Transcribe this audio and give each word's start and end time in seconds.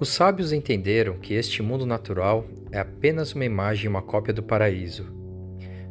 Os 0.00 0.08
sábios 0.08 0.52
entenderam 0.52 1.18
que 1.18 1.34
este 1.34 1.62
mundo 1.62 1.86
natural 1.86 2.46
é 2.72 2.78
apenas 2.78 3.32
uma 3.32 3.44
imagem 3.44 3.84
e 3.84 3.88
uma 3.88 4.02
cópia 4.02 4.34
do 4.34 4.42
paraíso. 4.42 5.06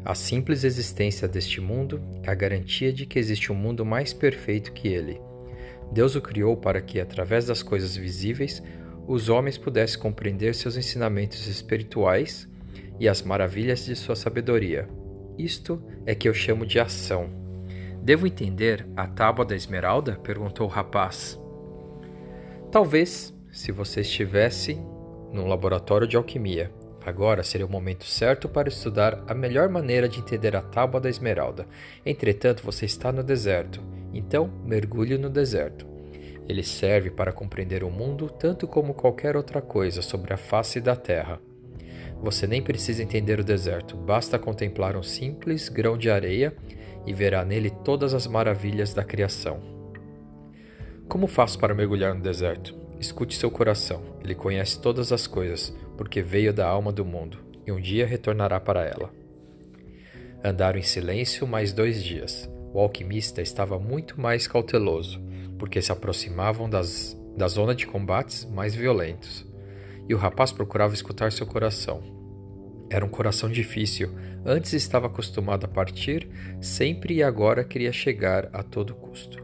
A 0.04 0.14
simples 0.14 0.66
existência 0.66 1.28
deste 1.28 1.62
mundo 1.62 2.02
é 2.22 2.30
a 2.30 2.36
garantia 2.36 2.92
de 2.92 3.06
que 3.06 3.18
existe 3.18 3.52
um 3.52 3.56
mundo 3.56 3.86
mais 3.86 4.12
perfeito 4.12 4.74
que 4.74 4.90
ele. 4.90 5.22
Deus 5.94 6.16
o 6.16 6.22
criou 6.22 6.58
para 6.58 6.82
que, 6.82 7.00
através 7.00 7.46
das 7.46 7.64
coisas 7.64 7.96
visíveis, 7.96 8.62
os 9.08 9.30
homens 9.30 9.58
pudessem 9.58 10.00
compreender 10.00 10.54
seus 10.54 10.76
ensinamentos 10.76 11.48
espirituais 11.48 12.48
e 13.00 13.08
as 13.08 13.22
maravilhas 13.22 13.86
de 13.86 13.96
sua 13.96 14.16
sabedoria. 14.16 14.88
Isto 15.38 15.82
é 16.06 16.14
que 16.14 16.28
eu 16.28 16.34
chamo 16.34 16.66
de 16.66 16.80
ação. 16.80 17.30
Devo 18.02 18.28
entender 18.28 18.86
a 18.98 19.08
tábua 19.08 19.46
da 19.46 19.56
esmeralda? 19.56 20.20
perguntou 20.22 20.68
o 20.68 20.70
rapaz. 20.70 21.40
Talvez, 22.70 23.33
se 23.54 23.72
você 23.72 24.02
estivesse 24.02 24.78
num 25.32 25.48
laboratório 25.48 26.08
de 26.08 26.18
alquimia. 26.18 26.72
Agora 27.06 27.44
seria 27.44 27.66
o 27.66 27.70
momento 27.70 28.06
certo 28.06 28.50
para 28.50 28.68
estudar 28.68 29.24
a 29.28 29.34
melhor 29.34 29.70
maneira 29.70 30.10
de 30.10 30.20
entender 30.20 30.56
a 30.56 30.62
tábua 30.62 31.00
da 31.00 31.10
esmeralda. 31.10 31.68
Entretanto, 32.06 32.64
você 32.64 32.86
está 32.86 33.12
no 33.12 33.22
deserto, 33.22 33.80
então 34.12 34.50
mergulhe 34.66 35.18
no 35.18 35.30
deserto. 35.30 35.86
Ele 36.50 36.64
serve 36.64 37.12
para 37.12 37.32
compreender 37.32 37.84
o 37.84 37.92
mundo 37.92 38.28
tanto 38.28 38.68
como 38.68 38.94
qualquer 38.94 39.38
outra 39.38 39.62
coisa 39.62 40.02
sobre 40.02 40.34
a 40.34 40.38
face 40.38 40.82
da 40.82 40.96
terra. 40.96 41.40
Você 42.22 42.48
nem 42.48 42.62
precisa 42.62 43.04
entender 43.04 43.40
o 43.40 43.44
deserto, 43.44 43.96
basta 43.98 44.40
contemplar 44.40 44.96
um 44.96 45.04
simples 45.04 45.70
grão 45.70 45.98
de 45.98 46.10
areia 46.10 46.56
e 47.06 47.14
verá 47.14 47.44
nele 47.46 47.70
todas 47.70 48.14
as 48.14 48.26
maravilhas 48.26 48.94
da 48.94 49.04
criação. 49.04 49.60
Como 51.08 51.28
faço 51.28 51.60
para 51.60 51.76
mergulhar 51.76 52.16
no 52.16 52.22
deserto? 52.22 52.84
Escute 53.00 53.36
seu 53.36 53.52
coração, 53.52 54.02
ele 54.24 54.36
conhece 54.36 54.80
todas 54.80 55.12
as 55.12 55.28
coisas, 55.28 55.76
porque 55.98 56.22
veio 56.22 56.54
da 56.54 56.68
alma 56.68 56.92
do 56.92 57.04
mundo, 57.04 57.38
e 57.66 57.72
um 57.72 57.80
dia 57.80 58.06
retornará 58.06 58.60
para 58.60 58.84
ela. 58.86 59.12
Andaram 60.44 60.78
em 60.78 60.84
silêncio 60.84 61.48
mais 61.48 61.72
dois 61.72 62.04
dias. 62.04 62.50
O 62.74 62.80
alquimista 62.80 63.42
estava 63.42 63.80
muito 63.80 64.20
mais 64.20 64.48
cauteloso, 64.48 65.22
porque 65.58 65.82
se 65.82 65.92
aproximavam 65.92 66.70
das, 66.70 67.18
da 67.38 67.48
zona 67.48 67.74
de 67.74 67.86
combates 67.88 68.46
mais 68.46 68.76
violentos. 68.76 69.46
E 70.08 70.14
o 70.14 70.18
rapaz 70.18 70.52
procurava 70.52 70.94
escutar 70.94 71.32
seu 71.32 71.48
coração. 71.48 72.02
Era 72.90 73.06
um 73.06 73.10
coração 73.10 73.50
difícil. 73.50 74.14
Antes 74.46 74.74
estava 74.74 75.08
acostumado 75.08 75.66
a 75.66 75.70
partir, 75.70 76.28
sempre 76.62 77.16
e 77.16 77.24
agora 77.24 77.64
queria 77.64 77.94
chegar 77.94 78.50
a 78.52 78.62
todo 78.62 78.94
custo. 78.94 79.43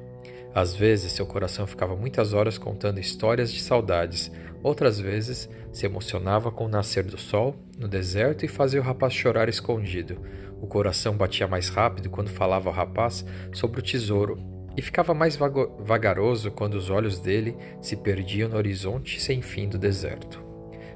Às 0.53 0.75
vezes, 0.75 1.11
seu 1.11 1.25
coração 1.25 1.67
ficava 1.67 1.95
muitas 1.95 2.33
horas 2.33 2.58
contando 2.58 3.00
histórias 3.00 3.52
de 3.52 3.61
saudades, 3.61 4.31
outras 4.64 5.00
vezes 5.00 5.50
se 5.72 5.86
emocionava 5.86 6.52
com 6.52 6.66
o 6.66 6.69
nascer 6.69 7.03
do 7.03 7.17
sol 7.17 7.56
no 7.78 7.88
deserto 7.88 8.44
e 8.44 8.47
fazia 8.47 8.81
o 8.81 8.83
rapaz 8.83 9.14
chorar 9.14 9.47
escondido. 9.47 10.19
O 10.61 10.67
coração 10.67 11.16
batia 11.16 11.47
mais 11.47 11.69
rápido 11.69 12.09
quando 12.09 12.30
falava 12.30 12.69
ao 12.69 12.75
rapaz 12.75 13.25
sobre 13.53 13.80
o 13.80 13.83
tesouro 13.83 14.38
e 14.75 14.81
ficava 14.81 15.14
mais 15.14 15.38
vagaroso 15.38 16.52
quando 16.52 16.75
os 16.75 16.89
olhos 16.89 17.19
dele 17.19 17.56
se 17.81 17.95
perdiam 17.95 18.50
no 18.50 18.58
horizonte 18.58 19.22
sem 19.22 19.41
fim 19.41 19.69
do 19.69 19.78
deserto. 19.78 20.44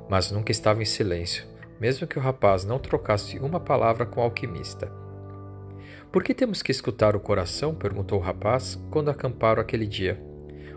Mas 0.09 0.31
nunca 0.31 0.51
estava 0.51 0.81
em 0.81 0.85
silêncio, 0.85 1.45
mesmo 1.79 2.07
que 2.07 2.17
o 2.17 2.21
rapaz 2.21 2.65
não 2.65 2.79
trocasse 2.79 3.39
uma 3.39 3.59
palavra 3.59 4.05
com 4.05 4.19
o 4.19 4.23
alquimista. 4.23 5.02
Por 6.13 6.23
que 6.23 6.31
temos 6.35 6.61
que 6.61 6.69
escutar 6.69 7.15
o 7.15 7.19
coração? 7.19 7.73
perguntou 7.73 8.19
o 8.19 8.21
rapaz 8.21 8.79
quando 8.91 9.09
acamparam 9.09 9.59
aquele 9.59 9.87
dia. 9.87 10.21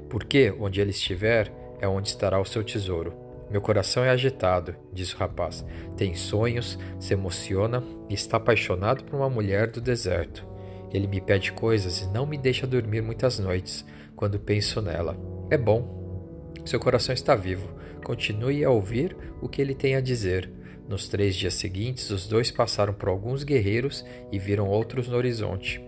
Porque, 0.09 0.51
onde 0.59 0.81
ele 0.81 0.93
estiver, 0.93 1.53
é 1.79 1.87
onde 1.87 2.09
estará 2.09 2.41
o 2.41 2.45
seu 2.47 2.65
tesouro. 2.65 3.13
Meu 3.51 3.61
coração 3.61 4.03
é 4.03 4.09
agitado, 4.09 4.75
disse 4.95 5.15
o 5.15 5.19
rapaz. 5.19 5.63
Tem 5.95 6.15
sonhos, 6.15 6.79
se 6.99 7.13
emociona 7.13 7.85
e 8.09 8.15
está 8.15 8.39
apaixonado 8.39 9.05
por 9.05 9.15
uma 9.15 9.29
mulher 9.29 9.71
do 9.71 9.79
deserto. 9.79 10.43
Ele 10.91 11.07
me 11.07 11.21
pede 11.21 11.53
coisas 11.53 12.01
e 12.01 12.09
não 12.09 12.25
me 12.25 12.39
deixa 12.39 12.67
dormir 12.67 13.03
muitas 13.03 13.39
noites 13.39 13.85
quando 14.17 14.41
penso 14.41 14.81
nela. 14.81 15.19
É 15.51 15.59
bom. 15.59 16.55
Seu 16.65 16.81
coração 16.81 17.15
está 17.15 17.35
vivo. 17.35 17.69
Continue 18.03 18.65
a 18.65 18.71
ouvir 18.71 19.15
o 19.43 19.51
que 19.51 19.61
ele 19.61 19.75
tem 19.75 19.97
a 19.97 20.01
dizer. 20.01 20.51
Nos 20.89 21.09
três 21.09 21.35
dias 21.35 21.55
seguintes, 21.55 22.11
os 22.11 22.29
dois 22.29 22.51
passaram 22.51 22.95
por 22.95 23.09
alguns 23.09 23.43
guerreiros 23.43 24.05
e 24.31 24.39
viram 24.39 24.69
outros 24.69 25.09
no 25.09 25.17
horizonte. 25.17 25.83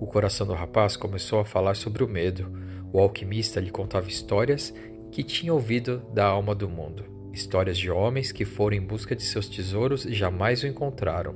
O 0.00 0.06
coração 0.06 0.46
do 0.46 0.54
rapaz 0.54 0.96
começou 0.96 1.40
a 1.40 1.44
falar 1.44 1.74
sobre 1.74 2.02
o 2.02 2.08
medo. 2.08 2.50
O 2.92 2.98
alquimista 2.98 3.60
lhe 3.60 3.70
contava 3.70 4.08
histórias 4.08 4.74
que 5.12 5.22
tinha 5.22 5.54
ouvido 5.54 6.02
da 6.12 6.24
alma 6.24 6.54
do 6.54 6.68
mundo, 6.68 7.04
histórias 7.32 7.78
de 7.78 7.90
homens 7.90 8.32
que 8.32 8.44
foram 8.44 8.76
em 8.76 8.80
busca 8.80 9.14
de 9.14 9.22
seus 9.22 9.48
tesouros 9.48 10.04
e 10.04 10.14
jamais 10.14 10.62
o 10.62 10.66
encontraram. 10.66 11.34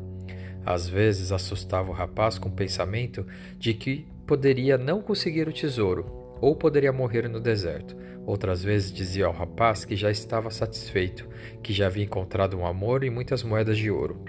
Às 0.67 0.89
vezes 0.89 1.31
assustava 1.31 1.91
o 1.91 1.95
rapaz 1.95 2.39
com 2.39 2.49
o 2.49 2.53
pensamento 2.53 3.27
de 3.59 3.75
que 3.75 4.07
poderia 4.27 4.79
não 4.79 5.03
conseguir 5.03 5.47
o 5.47 5.53
tesouro 5.53 6.24
ou 6.45 6.55
poderia 6.55 6.93
morrer 6.93 7.27
no 7.27 7.41
deserto. 7.41 7.97
Outras 8.27 8.63
vezes 8.63 8.93
dizia 8.93 9.25
ao 9.25 9.33
rapaz 9.33 9.87
que 9.87 9.97
já 9.97 10.11
estava 10.11 10.51
satisfeito, 10.51 11.27
que 11.63 11.73
já 11.73 11.87
havia 11.87 12.05
encontrado 12.05 12.59
um 12.59 12.67
amor 12.67 13.03
e 13.03 13.09
muitas 13.09 13.43
moedas 13.43 13.79
de 13.79 13.91
ouro. 13.91 14.23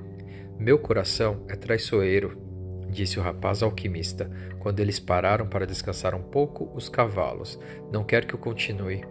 Meu 0.57 0.79
coração 0.79 1.43
é 1.49 1.57
traiçoeiro, 1.57 2.41
disse 2.89 3.19
o 3.19 3.21
rapaz 3.21 3.61
alquimista, 3.61 4.31
quando 4.59 4.79
eles 4.79 4.97
pararam 4.97 5.45
para 5.45 5.67
descansar 5.67 6.15
um 6.15 6.23
pouco 6.23 6.71
os 6.73 6.87
cavalos. 6.87 7.59
Não 7.91 8.05
quer 8.05 8.25
que 8.25 8.33
eu 8.33 8.39
continue. 8.39 9.03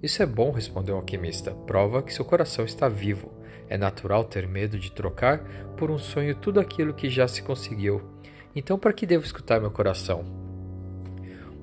Isso 0.00 0.22
é 0.22 0.26
bom, 0.26 0.52
respondeu 0.52 0.94
o 0.94 0.98
alquimista. 0.98 1.50
Prova 1.50 2.00
que 2.00 2.14
seu 2.14 2.24
coração 2.24 2.64
está 2.64 2.88
vivo. 2.88 3.32
É 3.68 3.76
natural 3.76 4.22
ter 4.22 4.46
medo 4.46 4.78
de 4.78 4.92
trocar 4.92 5.40
por 5.76 5.90
um 5.90 5.98
sonho 5.98 6.36
tudo 6.36 6.60
aquilo 6.60 6.94
que 6.94 7.10
já 7.10 7.26
se 7.26 7.42
conseguiu. 7.42 8.00
Então, 8.54 8.78
para 8.78 8.92
que 8.92 9.04
devo 9.04 9.24
escutar 9.24 9.60
meu 9.60 9.72
coração? 9.72 10.45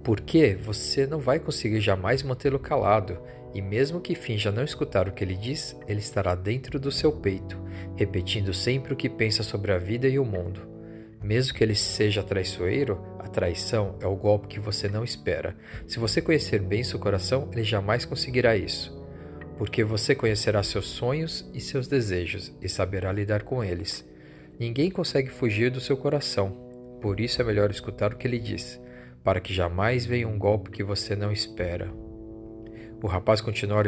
Porque 0.04 0.54
você 0.54 1.08
não 1.08 1.20
vai 1.20 1.40
conseguir 1.40 1.80
jamais 1.80 2.22
mantê-lo 2.24 2.60
calado, 2.60 3.18
e 3.54 3.62
mesmo 3.62 4.02
que 4.02 4.16
finja 4.16 4.52
não 4.52 4.64
escutar 4.64 5.08
o 5.08 5.14
que 5.14 5.24
ele 5.24 5.38
diz, 5.38 5.80
ele 5.88 6.00
estará 6.00 6.36
dentro 6.36 6.78
do 6.78 6.92
seu 6.92 7.12
peito, 7.12 7.58
repetindo 7.96 8.54
sempre 8.54 8.94
o 8.94 8.98
que 8.98 9.10
pensa 9.10 9.44
sobre 9.44 9.72
a 9.72 9.78
vida 9.78 10.08
e 10.08 10.20
o 10.20 10.26
mundo. 10.26 10.68
Mesmo 11.24 11.54
que 11.54 11.64
ele 11.64 11.76
seja 11.76 12.22
traiçoeiro, 12.22 13.02
a 13.20 13.30
traição 13.30 13.96
é 14.02 14.06
o 14.06 14.16
golpe 14.16 14.48
que 14.48 14.60
você 14.60 14.90
não 14.90 15.06
espera. 15.06 15.56
Se 15.88 16.00
você 16.00 16.22
conhecer 16.22 16.60
bem 16.60 16.84
seu 16.84 17.00
coração, 17.00 17.50
ele 17.54 17.64
jamais 17.64 18.04
conseguirá 18.04 18.58
isso. 18.58 19.02
Porque 19.58 19.86
você 19.86 20.14
conhecerá 20.14 20.62
seus 20.64 20.88
sonhos 20.88 21.50
e 21.54 21.62
seus 21.62 21.88
desejos 21.88 22.52
e 22.62 22.68
saberá 22.68 23.10
lidar 23.14 23.44
com 23.44 23.64
eles. 23.64 24.06
Ninguém 24.60 24.92
consegue 24.92 25.30
fugir 25.30 25.72
do 25.72 25.80
seu 25.80 25.96
coração, 25.96 26.50
por 27.02 27.22
isso 27.22 27.42
é 27.42 27.46
melhor 27.46 27.72
escutar 27.72 28.12
o 28.12 28.18
que 28.18 28.28
ele 28.28 28.40
diz 28.40 28.83
para 29.24 29.40
que 29.40 29.54
jamais 29.54 30.06
venha 30.06 30.28
um 30.28 30.38
golpe 30.38 30.72
que 30.72 30.84
você 30.84 31.16
não 31.16 31.32
espera. 31.32 31.92
O 33.02 33.08
rapaz 33.08 33.42
continuou, 33.42 33.82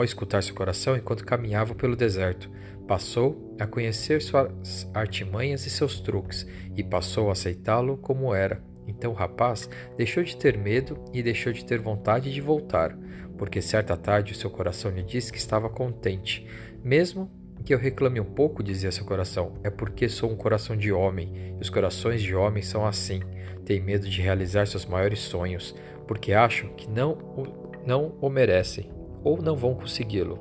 a 0.00 0.04
escutar 0.04 0.42
seu 0.42 0.56
coração 0.56 0.96
enquanto 0.96 1.24
caminhava 1.24 1.72
pelo 1.72 1.94
deserto. 1.94 2.50
Passou 2.86 3.54
a 3.60 3.66
conhecer 3.66 4.20
suas 4.20 4.90
artimanhas 4.92 5.64
e 5.66 5.70
seus 5.70 6.00
truques, 6.00 6.44
e 6.76 6.82
passou 6.82 7.28
a 7.28 7.32
aceitá-lo 7.32 7.96
como 7.96 8.34
era. 8.34 8.60
Então 8.88 9.12
o 9.12 9.14
rapaz 9.14 9.70
deixou 9.96 10.22
de 10.22 10.36
ter 10.36 10.58
medo 10.58 10.98
e 11.12 11.22
deixou 11.22 11.52
de 11.52 11.64
ter 11.64 11.78
vontade 11.78 12.32
de 12.32 12.40
voltar, 12.40 12.98
porque 13.38 13.62
certa 13.62 13.96
tarde 13.96 14.32
o 14.32 14.36
seu 14.36 14.50
coração 14.50 14.90
lhe 14.90 15.02
disse 15.04 15.32
que 15.32 15.38
estava 15.38 15.70
contente, 15.70 16.44
mesmo 16.82 17.30
que 17.64 17.72
eu 17.72 17.78
reclame 17.78 18.20
um 18.20 18.24
pouco, 18.24 18.62
dizia 18.62 18.92
seu 18.92 19.06
coração, 19.06 19.54
é 19.64 19.70
porque 19.70 20.06
sou 20.08 20.30
um 20.30 20.36
coração 20.36 20.76
de 20.76 20.92
homem, 20.92 21.54
e 21.58 21.62
os 21.62 21.70
corações 21.70 22.22
de 22.22 22.34
homem 22.34 22.62
são 22.62 22.86
assim. 22.86 23.20
Têm 23.64 23.80
medo 23.80 24.06
de 24.06 24.20
realizar 24.20 24.66
seus 24.66 24.84
maiores 24.84 25.20
sonhos, 25.20 25.74
porque 26.06 26.34
acham 26.34 26.68
que 26.74 26.88
não 26.88 27.12
o, 27.12 27.46
não 27.86 28.14
o 28.20 28.28
merecem 28.28 28.92
ou 29.22 29.40
não 29.40 29.56
vão 29.56 29.74
consegui-lo. 29.74 30.38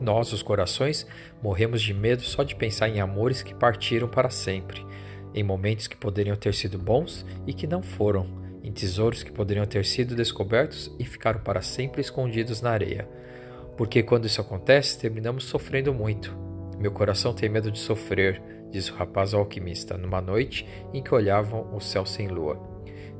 Nós, 0.00 0.32
os 0.32 0.42
corações, 0.42 1.06
morremos 1.42 1.82
de 1.82 1.92
medo 1.92 2.22
só 2.22 2.42
de 2.42 2.56
pensar 2.56 2.88
em 2.88 3.00
amores 3.00 3.42
que 3.42 3.54
partiram 3.54 4.08
para 4.08 4.30
sempre, 4.30 4.86
em 5.34 5.42
momentos 5.42 5.86
que 5.86 5.96
poderiam 5.96 6.36
ter 6.36 6.54
sido 6.54 6.78
bons 6.78 7.26
e 7.46 7.52
que 7.52 7.66
não 7.66 7.82
foram, 7.82 8.26
em 8.62 8.72
tesouros 8.72 9.22
que 9.22 9.30
poderiam 9.30 9.66
ter 9.66 9.84
sido 9.84 10.16
descobertos 10.16 10.90
e 10.98 11.04
ficaram 11.04 11.40
para 11.40 11.60
sempre 11.60 12.00
escondidos 12.00 12.62
na 12.62 12.70
areia 12.70 13.06
porque 13.78 14.02
quando 14.02 14.26
isso 14.26 14.40
acontece, 14.40 14.98
terminamos 14.98 15.44
sofrendo 15.44 15.94
muito. 15.94 16.36
Meu 16.80 16.90
coração 16.90 17.32
tem 17.32 17.48
medo 17.48 17.70
de 17.70 17.78
sofrer, 17.78 18.42
disse 18.72 18.90
o 18.90 18.96
rapaz 18.96 19.32
ao 19.32 19.40
alquimista, 19.40 19.96
numa 19.96 20.20
noite 20.20 20.66
em 20.92 21.00
que 21.00 21.14
olhavam 21.14 21.72
o 21.72 21.78
céu 21.78 22.04
sem 22.04 22.26
lua. 22.26 22.60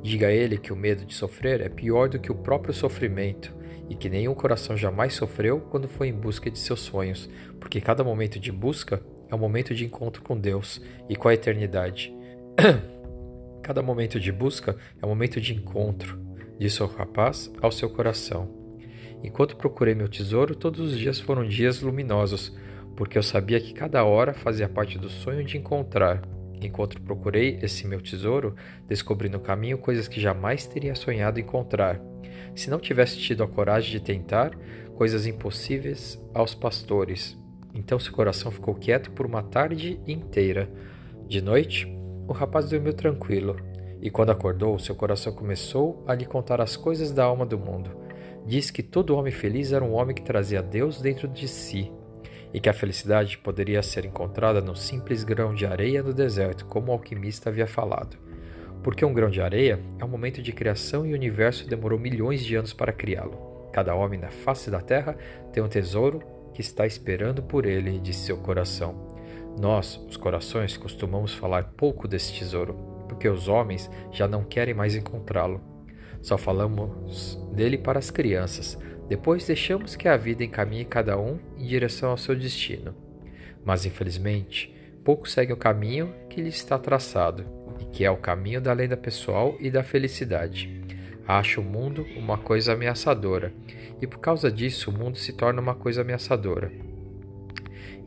Diga 0.03 0.27
a 0.27 0.31
ele 0.33 0.57
que 0.57 0.73
o 0.73 0.75
medo 0.75 1.05
de 1.05 1.15
sofrer 1.15 1.61
é 1.61 1.69
pior 1.69 2.09
do 2.09 2.19
que 2.19 2.29
o 2.29 2.35
próprio 2.35 2.73
sofrimento 2.73 3.55
e 3.89 3.95
que 3.95 4.09
nenhum 4.09 4.35
coração 4.35 4.75
jamais 4.75 5.13
sofreu 5.13 5.61
quando 5.61 5.87
foi 5.87 6.09
em 6.09 6.13
busca 6.13 6.51
de 6.51 6.59
seus 6.59 6.81
sonhos, 6.81 7.29
porque 7.57 7.79
cada 7.79 8.03
momento 8.03 8.37
de 8.37 8.51
busca 8.51 9.01
é 9.29 9.35
um 9.35 9.39
momento 9.39 9.73
de 9.73 9.85
encontro 9.85 10.21
com 10.21 10.37
Deus 10.37 10.81
e 11.07 11.15
com 11.15 11.29
a 11.29 11.33
eternidade. 11.33 12.13
cada 13.63 13.81
momento 13.81 14.19
de 14.19 14.31
busca 14.31 14.75
é 15.01 15.05
um 15.05 15.09
momento 15.09 15.39
de 15.39 15.55
encontro, 15.55 16.19
disse 16.59 16.83
o 16.83 16.85
rapaz 16.85 17.49
ao 17.61 17.71
seu 17.71 17.89
coração. 17.89 18.58
Enquanto 19.23 19.57
procurei 19.57 19.93
meu 19.93 20.07
tesouro, 20.07 20.55
todos 20.55 20.79
os 20.79 20.97
dias 20.97 21.19
foram 21.19 21.45
dias 21.45 21.81
luminosos, 21.81 22.55
porque 22.95 23.17
eu 23.17 23.23
sabia 23.23 23.59
que 23.59 23.73
cada 23.73 24.03
hora 24.03 24.33
fazia 24.33 24.69
parte 24.69 24.97
do 24.97 25.09
sonho 25.09 25.43
de 25.43 25.57
encontrar. 25.57 26.21
Enquanto 26.61 27.01
procurei 27.01 27.59
esse 27.61 27.87
meu 27.87 28.01
tesouro, 28.01 28.55
descobri 28.87 29.29
no 29.29 29.39
caminho 29.39 29.77
coisas 29.77 30.07
que 30.07 30.19
jamais 30.19 30.65
teria 30.65 30.95
sonhado 30.95 31.39
encontrar. 31.39 31.99
Se 32.55 32.69
não 32.69 32.79
tivesse 32.79 33.17
tido 33.17 33.43
a 33.43 33.47
coragem 33.47 33.91
de 33.91 33.99
tentar, 33.99 34.51
coisas 34.95 35.25
impossíveis 35.25 36.21
aos 36.33 36.53
pastores. 36.53 37.37
Então 37.73 37.99
seu 37.99 38.11
coração 38.11 38.51
ficou 38.51 38.75
quieto 38.75 39.11
por 39.11 39.25
uma 39.25 39.43
tarde 39.43 39.99
inteira. 40.05 40.69
De 41.27 41.41
noite, 41.41 41.87
o 42.27 42.33
rapaz 42.33 42.69
dormiu 42.69 42.93
tranquilo, 42.93 43.55
e 44.01 44.09
quando 44.09 44.31
acordou, 44.31 44.77
seu 44.79 44.95
coração 44.95 45.33
começou 45.33 46.03
a 46.07 46.13
lhe 46.13 46.25
contar 46.25 46.59
as 46.59 46.75
coisas 46.75 47.11
da 47.11 47.23
alma 47.23 47.45
do 47.45 47.57
mundo. 47.57 48.08
Diz 48.49 48.71
que 48.71 48.81
todo 48.81 49.15
homem 49.15 49.31
feliz 49.31 49.71
era 49.71 49.85
um 49.85 49.93
homem 49.93 50.15
que 50.15 50.23
trazia 50.23 50.59
Deus 50.59 50.99
dentro 50.99 51.27
de 51.27 51.47
si 51.47 51.91
e 52.51 52.59
que 52.59 52.67
a 52.67 52.73
felicidade 52.73 53.37
poderia 53.37 53.83
ser 53.83 54.05
encontrada 54.05 54.59
num 54.59 54.73
simples 54.73 55.23
grão 55.23 55.53
de 55.53 55.67
areia 55.67 56.01
no 56.01 56.15
deserto, 56.15 56.65
como 56.65 56.87
o 56.87 56.91
alquimista 56.93 57.51
havia 57.51 57.67
falado. 57.67 58.17
Porque 58.83 59.05
um 59.05 59.13
grão 59.13 59.29
de 59.29 59.39
areia 59.39 59.79
é 59.99 60.03
um 60.03 60.07
momento 60.07 60.41
de 60.41 60.51
criação 60.51 61.05
e 61.05 61.11
o 61.11 61.15
universo 61.15 61.69
demorou 61.69 61.99
milhões 61.99 62.43
de 62.43 62.55
anos 62.55 62.73
para 62.73 62.91
criá-lo. 62.91 63.69
Cada 63.71 63.93
homem 63.93 64.19
na 64.19 64.31
face 64.31 64.71
da 64.71 64.81
terra 64.81 65.15
tem 65.53 65.61
um 65.61 65.69
tesouro 65.69 66.19
que 66.51 66.61
está 66.61 66.87
esperando 66.87 67.43
por 67.43 67.67
ele, 67.67 67.99
disse 67.99 68.25
seu 68.25 68.37
coração. 68.37 69.15
Nós, 69.61 70.03
os 70.09 70.17
corações, 70.17 70.75
costumamos 70.75 71.35
falar 71.35 71.73
pouco 71.77 72.07
desse 72.07 72.33
tesouro, 72.33 72.73
porque 73.07 73.29
os 73.29 73.47
homens 73.47 73.91
já 74.11 74.27
não 74.27 74.43
querem 74.43 74.73
mais 74.73 74.95
encontrá-lo. 74.95 75.78
Só 76.21 76.37
falamos 76.37 77.35
dele 77.53 77.77
para 77.77 77.99
as 77.99 78.11
crianças, 78.11 78.77
depois 79.07 79.45
deixamos 79.45 79.95
que 79.95 80.07
a 80.07 80.15
vida 80.15 80.43
encaminhe 80.43 80.85
cada 80.85 81.17
um 81.17 81.39
em 81.57 81.65
direção 81.65 82.11
ao 82.11 82.17
seu 82.17 82.35
destino. 82.35 82.93
Mas 83.65 83.85
infelizmente, 83.85 84.73
poucos 85.03 85.31
seguem 85.31 85.53
o 85.53 85.57
caminho 85.57 86.13
que 86.29 86.41
lhe 86.41 86.49
está 86.49 86.77
traçado, 86.77 87.43
e 87.79 87.85
que 87.85 88.05
é 88.05 88.11
o 88.11 88.17
caminho 88.17 88.61
da 88.61 88.73
lenda 88.73 88.95
pessoal 88.95 89.55
e 89.59 89.71
da 89.71 89.83
felicidade. 89.83 90.79
Acha 91.27 91.61
o 91.61 91.63
mundo 91.63 92.05
uma 92.15 92.37
coisa 92.37 92.73
ameaçadora, 92.73 93.53
e 94.01 94.07
por 94.07 94.19
causa 94.19 94.51
disso 94.51 94.91
o 94.91 94.93
mundo 94.93 95.17
se 95.17 95.33
torna 95.33 95.61
uma 95.61 95.75
coisa 95.75 96.01
ameaçadora. 96.01 96.71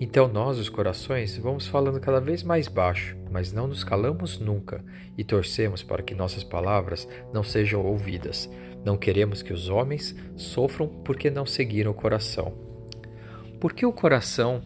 Então 0.00 0.26
nós, 0.26 0.58
os 0.58 0.68
corações, 0.68 1.36
vamos 1.36 1.66
falando 1.66 2.00
cada 2.00 2.20
vez 2.20 2.42
mais 2.42 2.68
baixo, 2.68 3.16
mas 3.32 3.52
não 3.52 3.66
nos 3.66 3.82
calamos 3.82 4.38
nunca 4.38 4.84
e 5.16 5.24
torcemos 5.24 5.82
para 5.82 6.02
que 6.02 6.14
nossas 6.14 6.44
palavras 6.44 7.08
não 7.32 7.42
sejam 7.42 7.84
ouvidas. 7.84 8.50
Não 8.84 8.96
queremos 8.96 9.42
que 9.42 9.52
os 9.52 9.68
homens 9.68 10.14
sofram 10.36 10.86
porque 10.86 11.30
não 11.30 11.46
seguiram 11.46 11.90
o 11.90 11.94
coração. 11.94 12.52
Por 13.60 13.72
que 13.72 13.86
o 13.86 13.92
coração 13.92 14.62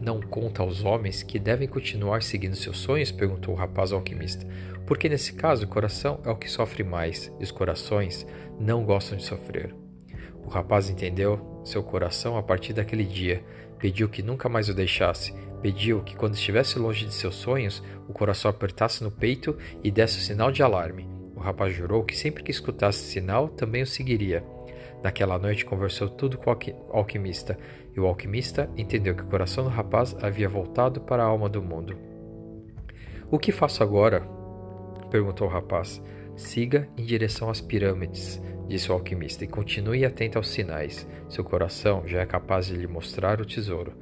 não 0.00 0.20
conta 0.20 0.62
aos 0.62 0.84
homens 0.84 1.22
que 1.22 1.38
devem 1.38 1.68
continuar 1.68 2.22
seguindo 2.22 2.56
seus 2.56 2.78
sonhos? 2.78 3.12
perguntou 3.12 3.54
o 3.54 3.58
rapaz 3.58 3.92
alquimista. 3.92 4.46
Porque 4.86 5.08
nesse 5.08 5.32
caso 5.34 5.64
o 5.64 5.68
coração 5.68 6.20
é 6.24 6.30
o 6.30 6.36
que 6.36 6.50
sofre 6.50 6.82
mais 6.82 7.32
e 7.38 7.42
os 7.42 7.50
corações 7.50 8.26
não 8.58 8.84
gostam 8.84 9.18
de 9.18 9.24
sofrer. 9.24 9.74
O 10.44 10.48
rapaz 10.48 10.88
entendeu 10.88 11.62
seu 11.64 11.82
coração 11.82 12.36
a 12.36 12.42
partir 12.42 12.72
daquele 12.72 13.04
dia 13.04 13.42
Pediu 13.84 14.08
que 14.08 14.22
nunca 14.22 14.48
mais 14.48 14.70
o 14.70 14.74
deixasse. 14.74 15.34
Pediu 15.64 16.02
que, 16.02 16.14
quando 16.14 16.34
estivesse 16.34 16.78
longe 16.78 17.06
de 17.06 17.14
seus 17.14 17.36
sonhos, 17.36 17.82
o 18.06 18.12
coração 18.12 18.50
apertasse 18.50 19.02
no 19.02 19.10
peito 19.10 19.56
e 19.82 19.90
desse 19.90 20.18
o 20.18 20.20
sinal 20.20 20.52
de 20.52 20.62
alarme. 20.62 21.08
O 21.34 21.40
rapaz 21.40 21.74
jurou 21.74 22.04
que 22.04 22.14
sempre 22.14 22.42
que 22.42 22.50
escutasse 22.50 22.98
sinal, 22.98 23.48
também 23.48 23.82
o 23.82 23.86
seguiria. 23.86 24.44
Naquela 25.02 25.38
noite 25.38 25.64
conversou 25.64 26.06
tudo 26.06 26.36
com 26.36 26.50
o 26.50 26.56
alquimista, 26.92 27.56
e 27.96 27.98
o 27.98 28.04
alquimista 28.04 28.68
entendeu 28.76 29.14
que 29.14 29.22
o 29.22 29.26
coração 29.26 29.64
do 29.64 29.70
rapaz 29.70 30.14
havia 30.20 30.50
voltado 30.50 31.00
para 31.00 31.22
a 31.22 31.26
alma 31.26 31.48
do 31.48 31.62
mundo. 31.62 31.96
O 33.30 33.38
que 33.38 33.50
faço 33.50 33.82
agora? 33.82 34.20
perguntou 35.10 35.46
o 35.46 35.50
rapaz. 35.50 36.02
Siga 36.36 36.90
em 36.94 37.06
direção 37.06 37.48
às 37.48 37.62
pirâmides 37.62 38.38
disse 38.66 38.90
o 38.90 38.94
alquimista, 38.94 39.44
e 39.44 39.48
continue 39.48 40.04
atento 40.04 40.38
aos 40.38 40.48
sinais. 40.48 41.06
Seu 41.28 41.44
coração 41.44 42.06
já 42.06 42.20
é 42.20 42.26
capaz 42.26 42.66
de 42.66 42.74
lhe 42.74 42.86
mostrar 42.86 43.40
o 43.40 43.46
tesouro. 43.46 43.92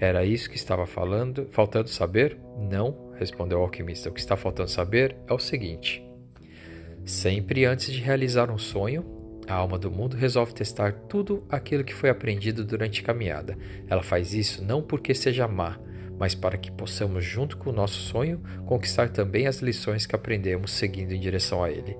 Era 0.00 0.24
isso 0.24 0.48
que 0.48 0.56
estava 0.56 0.86
falando, 0.86 1.46
faltando 1.50 1.90
saber? 1.90 2.38
Não, 2.58 3.12
respondeu 3.18 3.58
o 3.58 3.62
alquimista. 3.62 4.08
O 4.08 4.12
que 4.12 4.20
está 4.20 4.34
faltando 4.34 4.70
saber 4.70 5.14
é 5.28 5.34
o 5.34 5.38
seguinte: 5.38 6.02
sempre 7.04 7.66
antes 7.66 7.92
de 7.92 8.00
realizar 8.00 8.50
um 8.50 8.56
sonho, 8.56 9.04
a 9.46 9.52
alma 9.52 9.78
do 9.78 9.90
mundo 9.90 10.16
resolve 10.16 10.54
testar 10.54 10.92
tudo 11.06 11.44
aquilo 11.50 11.84
que 11.84 11.94
foi 11.94 12.08
aprendido 12.08 12.64
durante 12.64 13.02
a 13.02 13.04
caminhada. 13.04 13.58
Ela 13.88 14.02
faz 14.02 14.32
isso 14.32 14.64
não 14.64 14.80
porque 14.80 15.14
seja 15.14 15.46
má, 15.46 15.78
mas 16.18 16.34
para 16.34 16.56
que 16.56 16.72
possamos, 16.72 17.22
junto 17.22 17.58
com 17.58 17.68
o 17.68 17.74
nosso 17.74 18.00
sonho, 18.00 18.40
conquistar 18.64 19.10
também 19.10 19.46
as 19.46 19.60
lições 19.60 20.06
que 20.06 20.16
aprendemos 20.16 20.70
seguindo 20.70 21.12
em 21.12 21.20
direção 21.20 21.62
a 21.62 21.70
ele. 21.70 21.94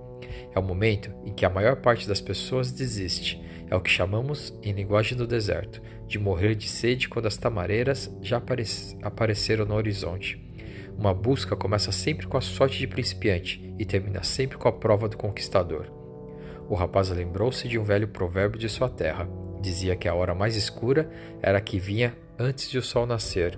É 0.54 0.58
o 0.58 0.62
momento 0.62 1.12
em 1.24 1.34
que 1.34 1.44
a 1.44 1.50
maior 1.50 1.76
parte 1.76 2.08
das 2.08 2.20
pessoas 2.20 2.72
desiste. 2.72 3.42
É 3.70 3.76
o 3.76 3.80
que 3.80 3.88
chamamos, 3.88 4.52
em 4.64 4.72
linguagem 4.72 5.16
do 5.16 5.28
deserto, 5.28 5.80
de 6.08 6.18
morrer 6.18 6.56
de 6.56 6.68
sede 6.68 7.08
quando 7.08 7.26
as 7.26 7.36
tamareiras 7.36 8.12
já 8.20 8.42
apareceram 9.02 9.64
no 9.64 9.76
horizonte. 9.76 10.44
Uma 10.98 11.14
busca 11.14 11.54
começa 11.54 11.92
sempre 11.92 12.26
com 12.26 12.36
a 12.36 12.40
sorte 12.40 12.78
de 12.78 12.88
principiante 12.88 13.72
e 13.78 13.84
termina 13.84 14.24
sempre 14.24 14.58
com 14.58 14.66
a 14.66 14.72
prova 14.72 15.08
do 15.08 15.16
conquistador. 15.16 15.86
O 16.68 16.74
rapaz 16.74 17.10
lembrou-se 17.10 17.68
de 17.68 17.78
um 17.78 17.84
velho 17.84 18.08
provérbio 18.08 18.58
de 18.58 18.68
sua 18.68 18.88
terra. 18.88 19.28
Dizia 19.62 19.94
que 19.94 20.08
a 20.08 20.14
hora 20.14 20.34
mais 20.34 20.56
escura 20.56 21.08
era 21.40 21.58
a 21.58 21.60
que 21.60 21.78
vinha 21.78 22.16
antes 22.36 22.68
de 22.68 22.76
o 22.76 22.82
sol 22.82 23.06
nascer 23.06 23.56